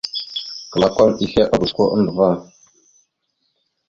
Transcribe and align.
Klakom 0.73 1.11
islégosko 1.25 1.83
andəvá. 1.95 2.31